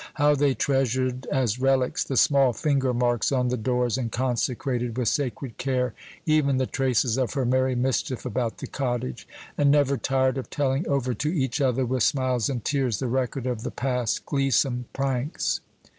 [0.15, 5.07] How they treasured, as relics, the small finger marks on the doors, and consecrated with
[5.09, 5.93] sacred care
[6.25, 9.27] even the traces of her merry mischief about the cottage,
[9.59, 13.45] and never tired of telling over to each other, with smiles and tears, the record
[13.45, 15.61] of the past gleesome pranks!